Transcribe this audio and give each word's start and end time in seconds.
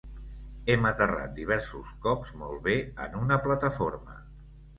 Hem 0.75 0.87
aterrat 0.89 1.35
diversos 1.39 1.91
cops 2.07 2.33
molt 2.41 2.65
bé 2.69 2.79
en 3.05 3.19
una 3.21 3.39
plataforma. 3.45 4.19